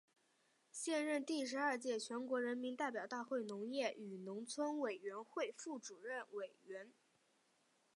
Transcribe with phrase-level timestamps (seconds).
[0.71, 6.91] 现任第十二届全国人民代表大会农业与农村委员会副主任委员。